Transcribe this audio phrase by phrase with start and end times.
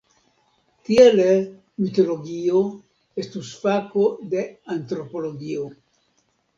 [0.87, 1.27] Tiele
[1.83, 2.63] "mitologio"
[3.27, 4.45] estus fako de
[4.81, 5.73] antropologio.